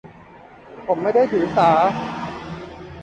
[0.87, 1.71] ผมไม่ได้ถือสา